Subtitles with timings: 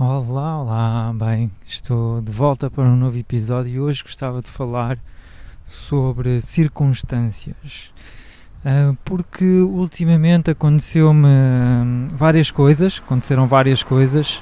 [0.00, 4.96] Olá, olá, bem, estou de volta para um novo episódio e hoje gostava de falar
[5.66, 7.92] sobre circunstâncias.
[8.60, 14.40] Uh, porque ultimamente aconteceu-me hum, várias coisas, aconteceram várias coisas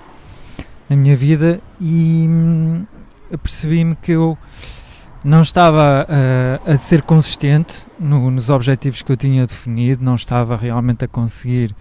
[0.90, 2.84] na minha vida e hum,
[3.32, 4.36] apercebi-me que eu
[5.24, 10.54] não estava uh, a ser consistente no, nos objetivos que eu tinha definido, não estava
[10.54, 11.74] realmente a conseguir,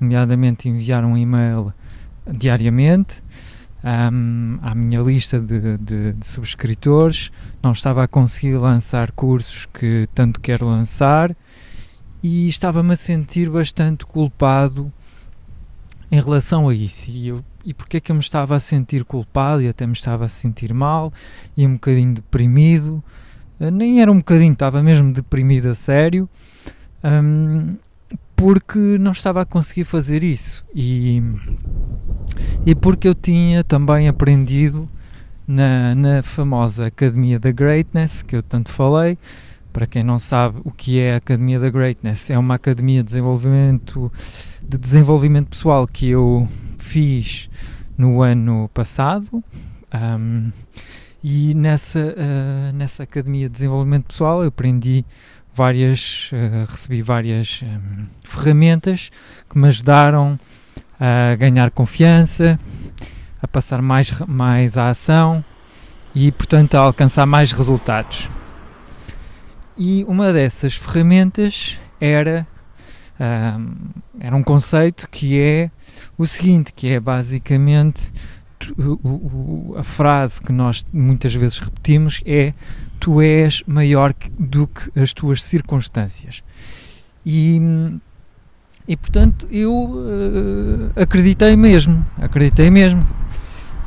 [0.00, 1.74] nomeadamente, enviar um e-mail
[2.30, 3.22] diariamente
[3.86, 7.30] um, à minha lista de, de, de, subscritores,
[7.62, 11.36] não estava a conseguir lançar cursos que tanto quero lançar
[12.22, 14.92] e estava-me a sentir bastante culpado
[16.10, 17.10] em relação a isso.
[17.10, 20.24] E, eu, e porquê que eu me estava a sentir culpado e até me estava
[20.24, 21.12] a sentir mal
[21.56, 23.04] e um bocadinho deprimido?
[23.60, 26.28] Uh, nem era um bocadinho, estava mesmo deprimido a sério.
[27.04, 27.76] Um,
[28.34, 31.22] porque não estava a conseguir fazer isso e,
[32.64, 34.88] e porque eu tinha também aprendido
[35.46, 39.16] na, na famosa Academia da Greatness, que eu tanto falei.
[39.72, 43.08] Para quem não sabe o que é a Academia da Greatness, é uma academia de
[43.08, 44.10] desenvolvimento,
[44.62, 47.50] de desenvolvimento pessoal que eu fiz
[47.96, 49.44] no ano passado.
[49.94, 50.50] Um,
[51.22, 55.04] e nessa, uh, nessa Academia de Desenvolvimento Pessoal eu aprendi
[55.54, 59.10] várias, uh, recebi várias um, ferramentas
[59.48, 60.38] que me ajudaram
[61.00, 62.58] a ganhar confiança,
[63.40, 65.44] a passar mais, mais a ação
[66.14, 68.28] e, portanto, a alcançar mais resultados.
[69.76, 72.46] E uma dessas ferramentas era,
[73.20, 73.74] um,
[74.18, 75.70] era um conceito que é
[76.16, 78.10] o seguinte, que é basicamente
[79.76, 82.54] a frase que nós muitas vezes repetimos é
[82.98, 86.42] tu és maior do que as tuas circunstâncias.
[87.24, 87.60] E,
[88.88, 93.06] e portanto eu uh, acreditei mesmo, acreditei mesmo.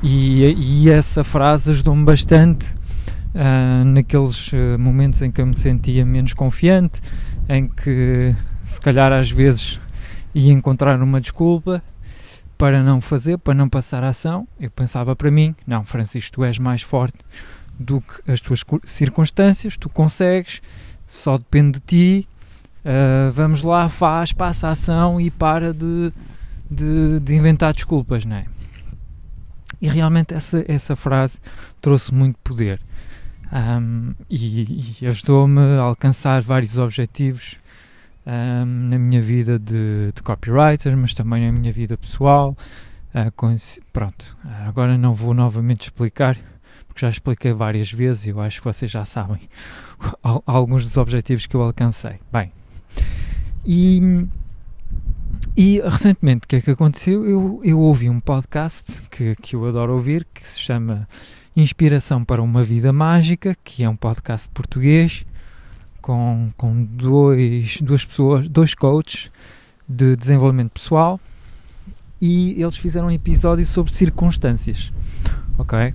[0.01, 0.43] E,
[0.85, 2.73] e essa frase ajudou-me bastante
[3.35, 7.01] uh, naqueles uh, momentos em que eu me sentia menos confiante,
[7.47, 9.79] em que se calhar às vezes
[10.33, 11.83] ia encontrar uma desculpa
[12.57, 14.47] para não fazer, para não passar a ação.
[14.59, 17.17] Eu pensava para mim: não, Francisco, tu és mais forte
[17.79, 20.61] do que as tuas circunstâncias, tu consegues,
[21.07, 22.27] só depende de ti.
[22.89, 26.11] Uh, vamos lá, faz, passa a ação e para de,
[26.69, 28.45] de, de inventar desculpas, não é?
[29.79, 31.39] E realmente essa, essa frase
[31.79, 32.81] trouxe muito poder
[33.53, 37.57] um, e, e ajudou-me a alcançar vários objetivos
[38.25, 42.57] um, na minha vida de, de, copywriter, mas também na minha vida pessoal.
[43.13, 43.55] Uh, com,
[43.93, 44.35] pronto,
[44.67, 46.35] agora não vou novamente explicar
[46.99, 49.39] que já expliquei várias vezes e eu acho que vocês já sabem
[50.45, 52.19] alguns dos objetivos que eu alcancei.
[52.31, 52.51] Bem,
[53.65, 54.27] e,
[55.55, 57.25] e recentemente o que é que aconteceu?
[57.25, 61.07] Eu, eu ouvi um podcast que, que eu adoro ouvir que se chama
[61.55, 65.25] Inspiração para uma Vida Mágica, que é um podcast português
[66.01, 69.29] com, com dois, duas pessoas, dois coaches
[69.87, 71.19] de desenvolvimento pessoal
[72.21, 74.91] e eles fizeram um episódio sobre circunstâncias,
[75.57, 75.93] ok?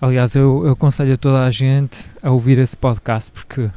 [0.00, 3.70] Aliás, eu, eu aconselho a toda a gente a ouvir esse podcast porque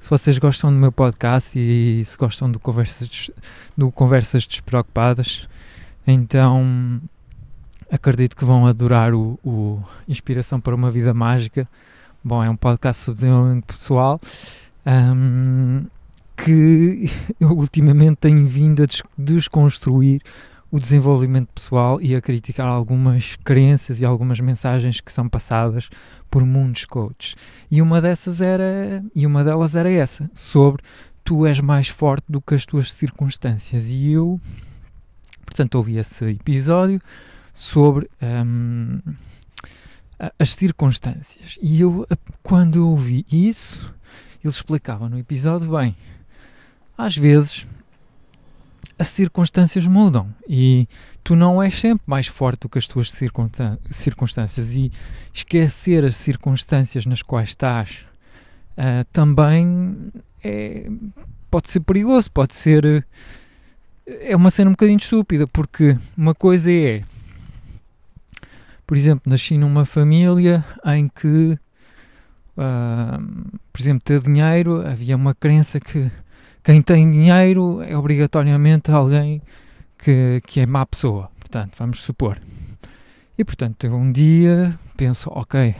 [0.00, 3.30] se vocês gostam do meu podcast e se gostam do Conversas,
[3.76, 5.48] do Conversas Despreocupadas,
[6.06, 7.00] então
[7.90, 11.66] acredito que vão adorar o, o, Inspiração para uma Vida Mágica.
[12.22, 14.20] Bom, é um podcast sobre desenvolvimento pessoal
[14.88, 15.86] um,
[16.36, 18.86] que eu ultimamente tenho vindo a
[19.16, 20.22] desconstruir
[20.70, 25.88] o desenvolvimento pessoal e a criticar algumas crenças e algumas mensagens que são passadas
[26.30, 27.34] por muitos coaches.
[27.70, 30.82] E uma dessas era, e uma delas era essa, sobre
[31.24, 33.86] tu és mais forte do que as tuas circunstâncias.
[33.88, 34.40] E eu,
[35.44, 37.00] portanto, ouvi esse episódio
[37.54, 39.00] sobre um,
[40.38, 41.58] as circunstâncias.
[41.62, 42.06] E eu,
[42.42, 43.94] quando ouvi isso,
[44.44, 45.96] ele explicava no episódio bem,
[46.96, 47.66] às vezes
[48.98, 50.28] as circunstâncias mudam.
[50.48, 50.88] E
[51.22, 53.12] tu não és sempre mais forte do que as tuas
[53.90, 54.74] circunstâncias.
[54.74, 54.90] E
[55.32, 58.04] esquecer as circunstâncias nas quais estás
[58.72, 60.10] uh, também
[60.42, 60.90] é,
[61.50, 63.06] pode ser perigoso, pode ser
[64.06, 67.02] é uma cena um bocadinho estúpida porque uma coisa é
[68.86, 71.58] por exemplo, nasci numa família em que
[72.56, 76.10] uh, por exemplo, ter dinheiro havia uma crença que
[76.68, 79.40] quem tem dinheiro é obrigatoriamente alguém
[79.96, 81.30] que, que é má pessoa.
[81.40, 82.38] Portanto, vamos supor.
[83.38, 85.74] E portanto, eu um dia penso, ok,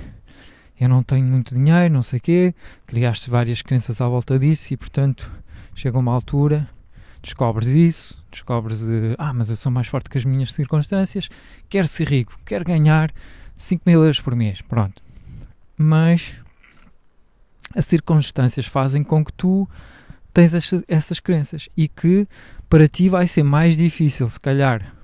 [0.81, 2.55] eu não tenho muito dinheiro, não sei o quê,
[2.87, 5.31] criaste várias crenças à volta disso e portanto
[5.75, 6.67] chega uma altura,
[7.21, 11.29] descobres isso, descobres, uh, ah, mas eu sou mais forte que as minhas circunstâncias,
[11.69, 13.13] quero ser rico, quero ganhar
[13.57, 15.03] 5 mil euros por mês, pronto.
[15.77, 16.33] Mas
[17.77, 19.69] as circunstâncias fazem com que tu
[20.33, 20.53] tens
[20.89, 22.27] essas, crenças e que
[22.69, 24.95] para ti vai ser mais difícil, se calhar,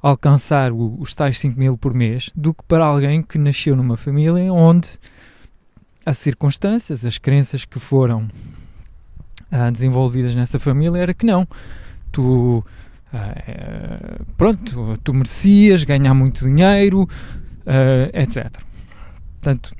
[0.00, 3.96] alcançar o, os tais 5 mil por mês do que para alguém que nasceu numa
[3.96, 4.88] família onde
[6.04, 8.28] as circunstâncias, as crenças que foram
[9.50, 11.48] ah, desenvolvidas nessa família era que não.
[12.12, 12.64] Tu,
[13.12, 17.08] ah, pronto, tu merecias ganhar muito dinheiro,
[17.66, 18.52] ah, etc.
[19.40, 19.74] Portanto,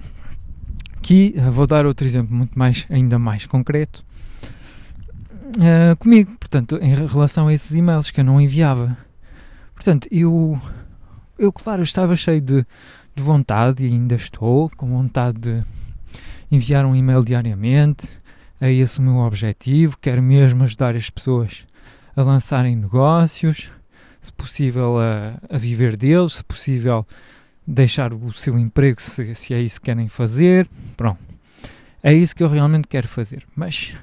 [0.96, 4.04] aqui vou dar outro exemplo muito mais, ainda mais concreto.
[5.99, 8.96] Comigo, portanto, em relação a esses e-mails que eu não enviava,
[9.85, 10.58] Portanto, eu,
[11.38, 12.67] eu claro, estava cheio de,
[13.14, 15.62] de vontade e ainda estou com vontade de
[16.50, 18.08] enviar um e-mail diariamente.
[18.58, 19.99] É esse o meu objetivo.
[20.00, 21.67] Quero mesmo ajudar as pessoas
[22.17, 23.70] a lançarem negócios,
[24.23, 27.06] se possível a, a viver deles, se possível
[27.67, 30.67] deixar o seu emprego se, se é isso que querem fazer.
[30.96, 31.19] Pronto.
[32.02, 33.44] É isso que eu realmente quero fazer.
[33.55, 33.94] Mas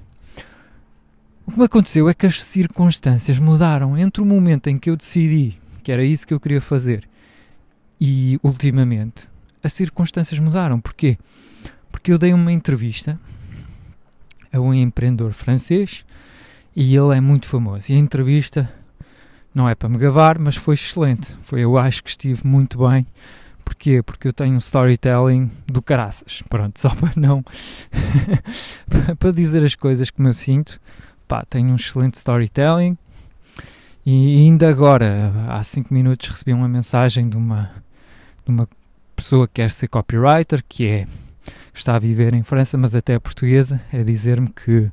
[1.45, 4.95] o que me aconteceu é que as circunstâncias mudaram entre o momento em que eu
[4.95, 7.07] decidi que era isso que eu queria fazer.
[7.99, 9.27] E ultimamente
[9.63, 10.79] as circunstâncias mudaram.
[10.79, 11.17] Porquê?
[11.91, 13.19] Porque eu dei uma entrevista
[14.51, 16.03] a um empreendedor francês
[16.75, 17.91] e ele é muito famoso.
[17.91, 18.71] E a entrevista
[19.53, 21.27] não é para me gabar, mas foi excelente.
[21.43, 23.05] Foi, eu acho que estive muito bem.
[23.63, 24.01] Porquê?
[24.01, 26.41] Porque eu tenho um storytelling do caraças.
[26.49, 27.43] Pronto, só para não.
[29.19, 30.79] para dizer as coisas como eu sinto.
[31.31, 32.97] Pá, tenho um excelente storytelling.
[34.05, 37.71] E ainda agora, há 5 minutos, recebi uma mensagem de uma,
[38.43, 38.67] de uma
[39.15, 41.07] pessoa que quer ser copywriter, que é
[41.73, 44.91] está a viver em França, mas até é portuguesa, é dizer-me que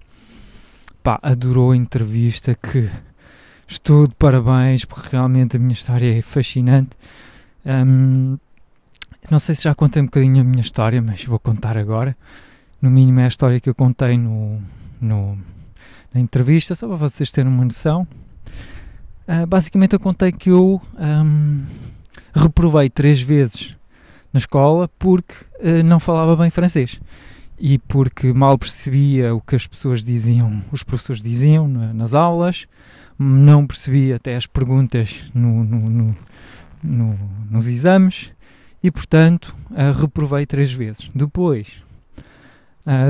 [1.03, 2.89] pá, adorou a entrevista, que
[3.67, 6.91] estou de parabéns, porque realmente a minha história é fascinante.
[7.67, 8.39] Um,
[9.29, 12.17] não sei se já contei um bocadinho a minha história, mas vou contar agora.
[12.81, 14.63] No mínimo é a história que eu contei no,
[15.01, 15.37] no
[16.13, 18.07] na entrevista, só para vocês terem uma noção.
[19.27, 21.63] Uh, basicamente eu contei que eu um,
[22.35, 23.77] reprovei três vezes
[24.33, 26.99] na escola porque uh, não falava bem francês
[27.59, 32.67] e porque mal percebia o que as pessoas diziam, os professores diziam na, nas aulas,
[33.19, 36.15] não percebia até as perguntas no, no,
[36.83, 37.19] no,
[37.51, 38.33] nos exames
[38.83, 41.11] e, portanto, uh, reprovei três vezes.
[41.15, 41.87] Depois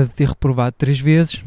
[0.05, 1.41] de ter reprovado três vezes,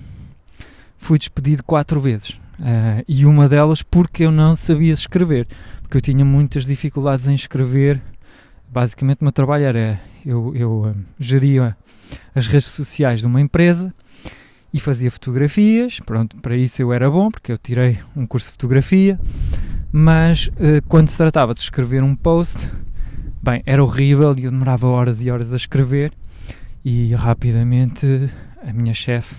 [1.02, 2.31] fui despedido quatro vezes.
[2.60, 5.49] Uh, e uma delas porque eu não sabia escrever,
[5.82, 8.00] porque eu tinha muitas dificuldades em escrever.
[8.70, 11.76] Basicamente, o meu trabalho era eu, eu uh, geria
[12.34, 13.93] as redes sociais de uma empresa
[14.72, 15.99] e fazia fotografias.
[16.06, 19.19] Pronto, para isso eu era bom, porque eu tirei um curso de fotografia.
[19.90, 22.69] Mas uh, quando se tratava de escrever um post,
[23.43, 26.12] bem, era horrível e eu demorava horas e horas a escrever.
[26.84, 28.31] E rapidamente
[28.64, 29.34] a minha chefe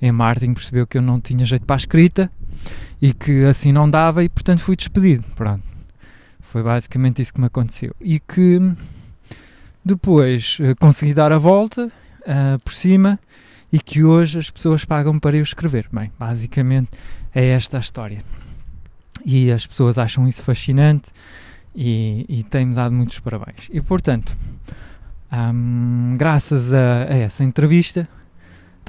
[0.00, 2.30] em marketing percebeu que eu não tinha jeito para a escrita
[3.00, 5.24] e que assim não dava e portanto fui despedido.
[5.34, 5.62] Pronto.
[6.40, 7.94] Foi basicamente isso que me aconteceu.
[8.00, 8.60] E que
[9.84, 13.18] depois uh, consegui dar a volta uh, por cima
[13.72, 15.88] e que hoje as pessoas pagam para eu escrever.
[15.92, 16.90] Bem, basicamente
[17.34, 18.22] é esta a história.
[19.24, 21.10] E as pessoas acham isso fascinante
[21.74, 23.68] e, e têm-me dado muitos parabéns.
[23.72, 24.34] E portanto,
[25.32, 28.08] um, graças a, a essa entrevista,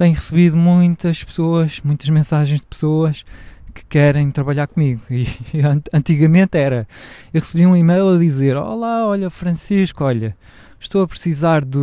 [0.02, 3.24] tenho recebido muitas pessoas, muitas mensagens de pessoas
[3.72, 5.00] que querem trabalhar comigo.
[5.08, 5.28] E,
[5.92, 6.88] antigamente era,
[7.32, 10.36] eu recebi um e-mail a dizer: Olá, olha, Francisco, olha,
[10.80, 11.78] estou a precisar de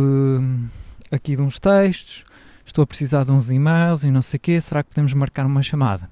[1.10, 2.26] aqui de uns textos,
[2.66, 5.46] estou a precisar de uns e-mails e não sei o quê, será que podemos marcar
[5.46, 6.06] uma chamada?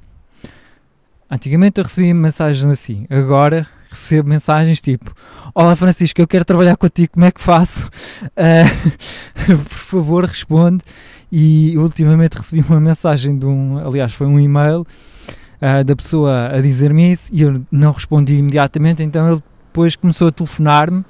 [1.31, 5.15] Antigamente eu recebia mensagens assim, agora recebo mensagens tipo:
[5.55, 7.87] Olá Francisco, eu quero trabalhar contigo, como é que faço?
[8.29, 8.91] Uh,
[9.45, 10.83] por favor, responde.
[11.31, 14.87] E ultimamente recebi uma mensagem de um, aliás, foi um e-mail
[15.61, 20.29] uh, da pessoa a dizer-me isso e eu não respondi imediatamente, então ele depois começou
[20.29, 21.05] a telefonar-me,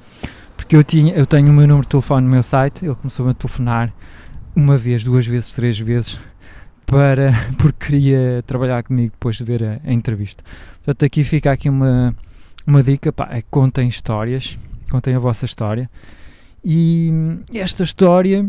[0.57, 3.29] porque eu, tinha, eu tenho o meu número de telefone no meu site, ele começou
[3.29, 3.93] a telefonar
[4.55, 6.19] uma vez, duas vezes, três vezes,
[6.85, 10.43] para, porque queria trabalhar comigo depois de ver a, a entrevista.
[10.85, 12.15] Portanto, aqui fica aqui uma,
[12.67, 14.59] uma dica, pá, é contem histórias,
[14.91, 15.89] contem a vossa história,
[16.65, 17.11] e
[17.55, 18.47] esta história,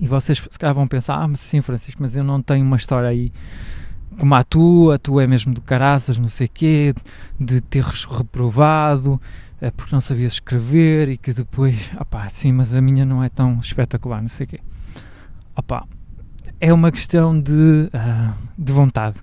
[0.00, 3.08] e vocês se calhar vão pensar, ah, sim Francisco, mas eu não tenho uma história
[3.08, 3.32] aí
[4.18, 6.94] como a tua, a tua é mesmo do caraças, não sei quê,
[7.40, 9.20] de teres reprovado
[9.62, 13.28] é porque não sabias escrever e que depois, opá, sim, mas a minha não é
[13.28, 14.60] tão espetacular, não sei quê.
[15.56, 15.84] Opá,
[16.60, 19.16] é uma questão de, uh, de vontade.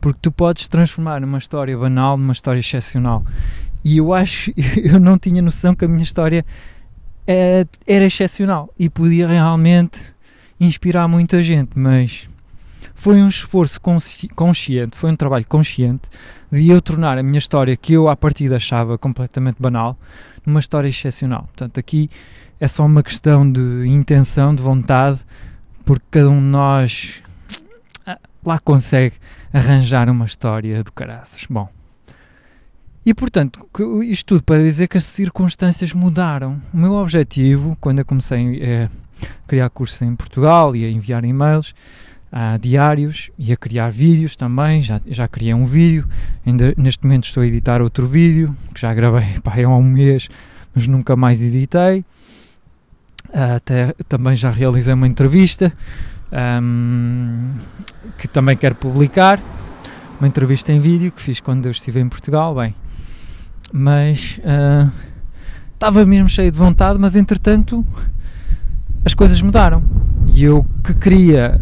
[0.00, 3.24] porque tu podes transformar uma história banal numa história excepcional.
[3.84, 6.44] E eu acho, eu não tinha noção que a minha história
[7.86, 10.14] era excepcional e podia realmente
[10.58, 12.26] inspirar muita gente, mas
[12.94, 13.78] foi um esforço
[14.34, 16.08] consciente, foi um trabalho consciente
[16.50, 19.96] de eu tornar a minha história, que eu à partida achava completamente banal,
[20.44, 21.42] numa história excepcional.
[21.42, 22.10] Portanto, aqui
[22.58, 25.20] é só uma questão de intenção, de vontade,
[25.84, 27.22] porque cada um de nós
[28.06, 29.16] ah, lá consegue
[29.52, 31.46] arranjar uma história do caraças.
[31.48, 31.68] Bom,
[33.08, 33.66] e portanto,
[34.04, 36.60] isto tudo para dizer que as circunstâncias mudaram.
[36.74, 38.90] O meu objetivo, quando eu comecei a
[39.46, 41.74] criar cursos em Portugal e a enviar e-mails
[42.30, 46.06] a diários e a criar vídeos também, já, já criei um vídeo,
[46.44, 50.28] ainda neste momento estou a editar outro vídeo, que já gravei pá, há um mês,
[50.74, 52.04] mas nunca mais editei.
[53.32, 55.72] Até também já realizei uma entrevista
[56.62, 57.54] um,
[58.18, 59.40] que também quero publicar,
[60.20, 62.74] uma entrevista em vídeo que fiz quando eu estive em Portugal, bem,
[63.72, 64.90] mas uh,
[65.74, 67.84] estava mesmo cheio de vontade, mas entretanto
[69.04, 69.82] as coisas mudaram
[70.34, 71.60] e eu que queria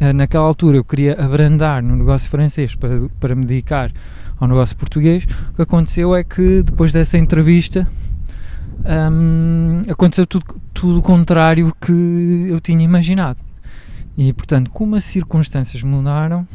[0.00, 3.90] uh, naquela altura eu queria abrandar no negócio francês para, para me dedicar
[4.38, 7.86] ao negócio português, o que aconteceu é que depois dessa entrevista
[8.84, 13.38] um, aconteceu tudo, tudo o contrário que eu tinha imaginado.
[14.16, 16.46] E portanto, como as circunstâncias mudaram,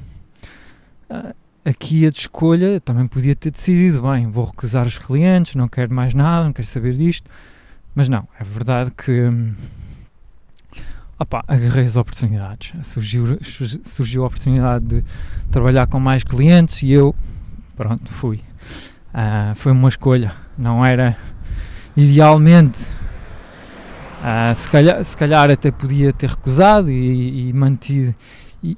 [1.10, 1.36] uh,
[1.66, 5.94] aqui a de escolha também podia ter decidido: bem, vou recusar os clientes, não quero
[5.94, 7.30] mais nada, não quero saber disto.
[7.96, 9.12] Mas não, é verdade que.
[9.12, 9.54] Hum,
[11.18, 12.74] opa, agarrei as oportunidades.
[12.86, 15.04] Surgiu, surgiu a oportunidade de
[15.50, 17.16] trabalhar com mais clientes e eu,
[17.76, 18.42] pronto, fui.
[19.14, 21.18] Uh, foi uma escolha, não era
[21.96, 22.80] idealmente.
[24.22, 28.14] Uh, se, calhar, se calhar até podia ter recusado e, e mantido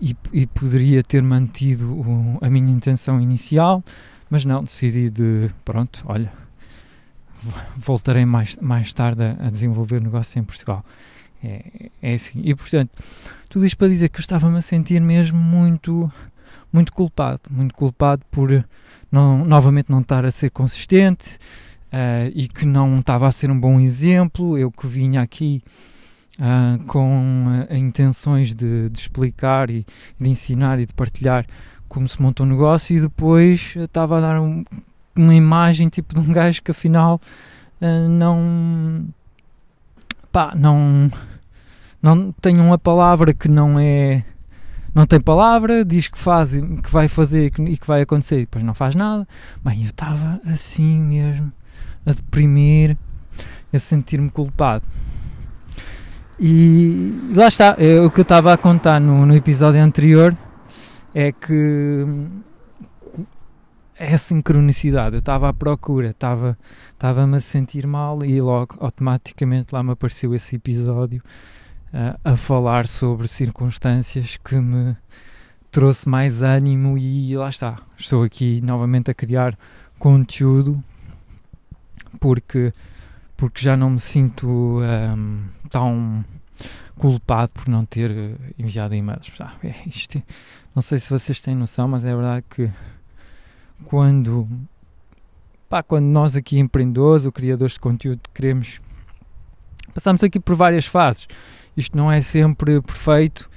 [0.02, 3.84] e, e, poderia ter mantido o, a minha intenção inicial,
[4.30, 6.32] mas não, decidi de, pronto, olha,
[7.78, 10.84] voltarei mais, mais tarde a, a desenvolver negócio em Portugal.
[11.44, 12.42] É, é assim.
[12.44, 12.92] E portanto,
[13.50, 16.12] tudo isto para dizer que eu estava-me a sentir mesmo muito,
[16.74, 18.66] muito culpado, muito culpado por
[19.12, 21.38] não, novamente não estar a ser consistente
[21.94, 24.58] uh, e que não estava a ser um bom exemplo.
[24.58, 25.64] Eu que vinha aqui
[26.40, 29.86] uh, com uh, intenções de, de, explicar e
[30.20, 31.46] de ensinar e de partilhar
[31.88, 34.64] como se monta um negócio e depois estava a dar um,
[35.16, 37.20] uma imagem tipo de um gajo que afinal
[37.82, 39.08] uh, não
[40.32, 41.10] pá, não
[42.02, 44.24] não tem uma palavra que não é
[44.94, 48.66] não tem palavra, diz que faz que vai fazer e que vai acontecer e depois
[48.66, 49.28] não faz nada.
[49.64, 51.54] Bem, eu estava assim mesmo
[52.04, 52.98] a deprimir,
[53.72, 54.84] a sentir-me culpado.
[56.40, 60.38] E lá está, é, o que eu estava a contar no, no episódio anterior
[61.14, 62.06] é que
[63.98, 65.16] é a sincronicidade.
[65.16, 66.58] Eu estava à procura, estava,
[66.94, 71.24] estava-me a sentir mal e logo automaticamente lá me apareceu esse episódio
[71.92, 74.96] uh, a falar sobre circunstâncias que me
[75.72, 77.78] trouxe mais ânimo e lá está.
[77.98, 79.58] Estou aqui novamente a criar
[79.98, 80.82] conteúdo
[82.20, 82.72] porque
[83.38, 86.26] porque já não me sinto um, tão
[86.98, 89.32] culpado por não ter eh, enviado e-mails.
[89.40, 90.22] Ah, é isto,
[90.76, 92.70] não sei se vocês têm noção, mas é verdade que
[93.86, 94.48] quando,
[95.70, 98.82] pá, quando nós aqui empreendedores ou criadores de conteúdo queremos
[99.94, 101.28] passamos aqui por várias fases.
[101.76, 103.50] Isto não é sempre perfeito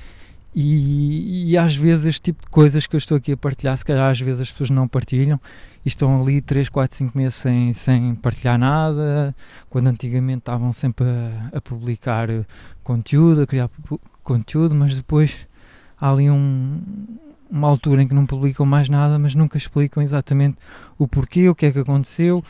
[0.55, 3.85] e, e, às vezes este tipo de coisas que eu estou aqui a partilhar, se
[3.85, 5.41] calhar às vezes as pessoas não partilham
[5.85, 9.35] e estão ali 3, 4, 5 meses sem, sem partilhar nada,
[9.69, 12.29] quando antigamente estavam sempre a, a publicar
[12.83, 13.71] conteúdo, a criar
[14.23, 15.49] conteúdo, mas depois
[16.01, 16.81] há ali um,
[17.51, 20.57] uma altura em que não publicam mais nada, mas nunca explicam exatamente
[20.99, 22.45] o porquê, o que é que aconteceu,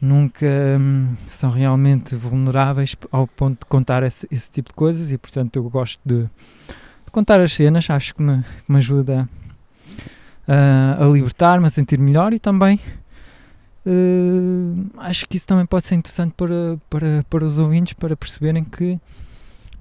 [0.00, 0.46] nunca
[0.80, 5.56] hum, são realmente vulneráveis ao ponto de contar esse, esse, tipo de coisas e portanto
[5.56, 9.28] eu gosto de, de contar as cenas, acho que me, que me ajuda
[10.48, 12.78] uh, a libertar-me, a sentir melhor e também
[13.86, 18.64] uh, acho que isso também pode ser interessante para, para, para os ouvintes para perceberem
[18.64, 18.98] que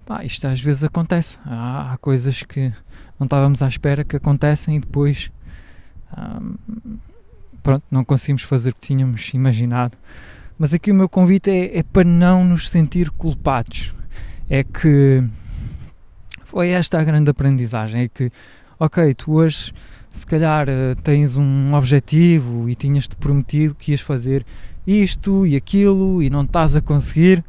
[0.05, 1.37] pá, isto às vezes acontece.
[1.45, 2.73] Há, há, coisas que
[3.19, 5.31] não estávamos à espera que acontecem e depois
[6.17, 6.97] um,
[7.61, 9.97] pronto, não conseguimos fazer o que tínhamos imaginado.
[10.57, 13.93] Mas aqui o meu convite é, é para não nos sentir culpados.
[14.49, 15.23] É que
[16.43, 18.01] foi esta a grande aprendizagem.
[18.01, 18.31] É que,
[18.77, 19.73] ok, tu hoje
[20.11, 24.45] se calhar eh, tens um objetivo e tinhas-te prometido que ias fazer
[24.85, 27.43] isto e aquilo e não estás a conseguir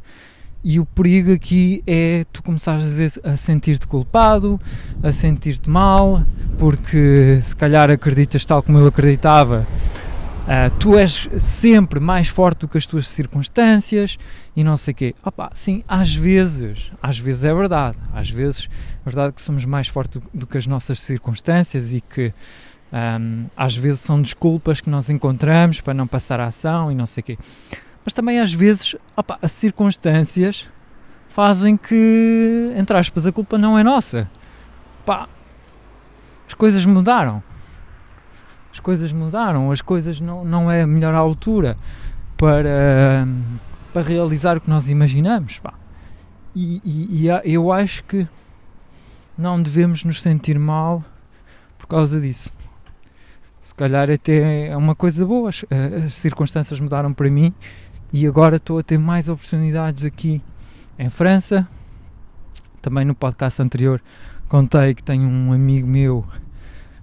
[0.65, 4.61] e o perigo aqui é tu começares a sentir-te culpado,
[5.03, 6.25] a sentir-te mal,
[6.57, 9.67] porque se calhar acreditas tal como eu acreditava,
[10.43, 14.19] uh, tu és sempre mais forte do que as tuas circunstâncias
[14.57, 15.15] e não sei o quê.
[15.25, 18.69] Opa, sim, às vezes, às vezes é verdade, às vezes
[19.01, 22.33] é verdade que somos mais fortes do, do que as nossas circunstâncias e que
[22.93, 27.07] um, às vezes são desculpas que nós encontramos para não passar a ação e não
[27.07, 27.39] sei o quê.
[28.05, 30.69] Mas também às vezes opa, as circunstâncias
[31.29, 34.31] fazem que, entre aspas, a culpa não é nossa.
[35.07, 35.29] Pá,
[36.47, 37.43] as coisas mudaram.
[38.83, 41.77] As coisas mudaram, as coisas não, não é a melhor altura
[42.37, 43.25] para,
[43.93, 45.61] para realizar o que nós imaginamos.
[45.61, 45.75] Pá.
[46.53, 48.27] E, e, e eu acho que
[49.39, 51.05] não devemos nos sentir mal
[51.79, 52.53] por causa disso.
[53.61, 55.65] Se calhar até é uma coisa boa, as,
[56.05, 57.55] as circunstâncias mudaram para mim
[58.13, 60.43] e agora estou a ter mais oportunidades aqui
[60.99, 61.69] em França.
[62.81, 64.03] Também no podcast anterior
[64.49, 66.27] contei que tenho um amigo meu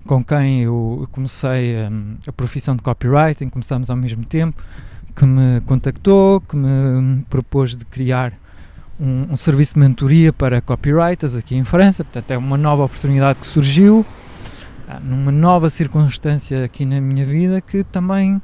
[0.10, 4.60] com quem eu comecei a, hum, a profissão de copywriting, começamos ao mesmo tempo,
[5.16, 8.34] que me contactou, que me propôs de criar
[9.00, 12.04] um, um, serviço de mentoria para copywriters aqui em França.
[12.04, 14.04] Portanto, é uma nova oportunidade que surgiu,
[15.04, 18.42] numa nova circunstância aqui na minha vida que também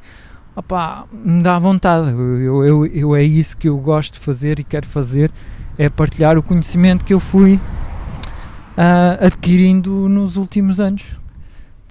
[0.56, 2.12] opá, me dá vontade.
[2.12, 5.32] Eu, eu, eu, é isso que eu gosto de fazer e quero fazer,
[5.80, 11.25] é partilhar o conhecimento que eu fui uh, adquirindo nos últimos anos.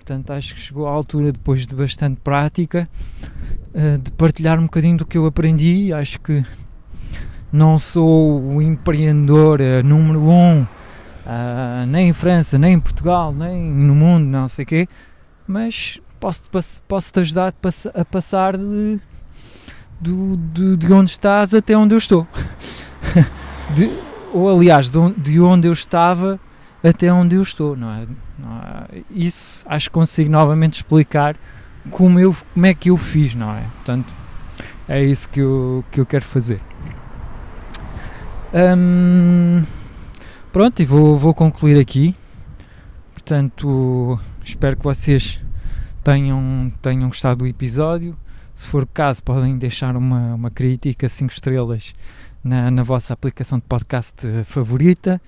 [0.05, 2.87] Portanto, acho que chegou à altura, depois de bastante prática,
[3.73, 5.95] uh, de partilhar um bocadinho do que eu aprendi.
[5.95, 6.45] Acho que
[7.51, 10.67] não sou o empreendedor uh, número um,
[11.89, 14.89] nem em França, nem em Portugal, nem no mundo, não sei o quê,
[15.47, 16.43] mas posso,
[16.87, 17.55] posso te ajudar
[17.95, 19.01] a passar de,
[20.03, 22.29] de, de onde estás até onde eu estou.
[23.75, 23.91] de,
[24.35, 26.39] ou aliás, de onde eu estava
[26.85, 28.07] até onde eu estou, não é?
[28.39, 29.03] não é?
[29.11, 31.35] Isso acho que consigo novamente explicar
[31.91, 33.63] como, eu, como é que eu fiz, não é?
[33.77, 34.13] Portanto,
[34.87, 36.61] é isso que eu, que eu quero fazer.
[38.55, 39.63] Hum,
[40.53, 42.15] pronto, e vou, vou concluir aqui.
[43.15, 45.43] Portanto, espero que vocês
[46.03, 48.15] tenham, tenham gostado do episódio.
[48.55, 51.95] Se for o caso, podem deixar uma, uma crítica 5 estrelas
[52.45, 55.21] na, na vossa aplicação de podcast favorita.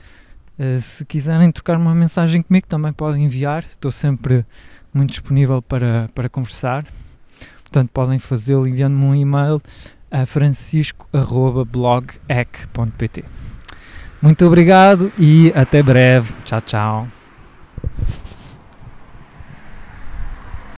[0.59, 3.65] Uh, se quiserem trocar uma mensagem comigo, também podem enviar.
[3.69, 4.47] Estou sempre
[4.93, 6.87] muito disponível para, para conversar.
[7.63, 9.61] Portanto, podem fazê-lo enviando-me um e-mail
[10.11, 13.25] a francisco.blogec.pt.
[14.23, 16.33] Muito obrigado e até breve.
[16.45, 17.07] Tchau, tchau.